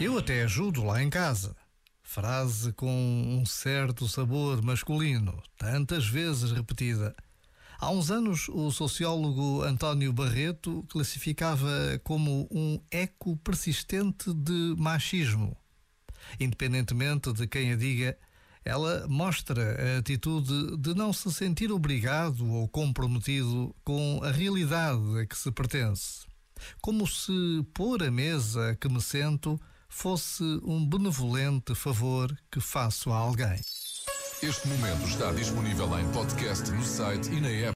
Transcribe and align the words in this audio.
Eu 0.00 0.16
até 0.16 0.44
ajudo 0.44 0.84
lá 0.84 1.02
em 1.02 1.10
casa. 1.10 1.56
Frase 2.02 2.72
com 2.72 2.88
um 2.88 3.44
certo 3.44 4.08
sabor 4.08 4.62
masculino, 4.62 5.42
tantas 5.58 6.06
vezes 6.06 6.52
repetida. 6.52 7.16
Há 7.80 7.90
uns 7.90 8.08
anos, 8.08 8.48
o 8.48 8.70
sociólogo 8.70 9.62
António 9.62 10.12
Barreto 10.12 10.84
classificava 10.88 11.68
como 12.04 12.48
um 12.50 12.80
eco 12.92 13.36
persistente 13.38 14.32
de 14.32 14.74
machismo. 14.78 15.56
Independentemente 16.38 17.32
de 17.32 17.48
quem 17.48 17.72
a 17.72 17.76
diga, 17.76 18.16
ela 18.64 19.04
mostra 19.08 19.96
a 19.96 19.98
atitude 19.98 20.76
de 20.76 20.94
não 20.94 21.12
se 21.12 21.32
sentir 21.32 21.72
obrigado 21.72 22.48
ou 22.48 22.68
comprometido 22.68 23.74
com 23.84 24.20
a 24.22 24.30
realidade 24.30 25.18
a 25.20 25.26
que 25.26 25.36
se 25.36 25.50
pertence. 25.50 26.24
Como 26.80 27.04
se 27.04 27.66
pôr 27.74 28.02
a 28.02 28.10
mesa 28.10 28.76
que 28.80 28.88
me 28.88 29.02
sento 29.02 29.60
fosse 29.88 30.42
um 30.64 30.84
benevolente 30.86 31.74
favor 31.74 32.36
que 32.50 32.60
faço 32.60 33.10
a 33.10 33.16
alguém. 33.16 33.60
Este 34.42 34.68
momento 34.68 35.04
está 35.08 35.32
disponível 35.32 35.98
em 35.98 36.06
podcast 36.12 36.70
no 36.70 36.84
site 36.84 37.28
e 37.30 37.40
na 37.40 37.48
app. 37.48 37.66